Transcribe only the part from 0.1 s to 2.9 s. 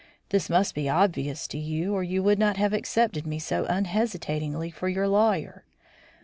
This must be obvious to you, or you would not have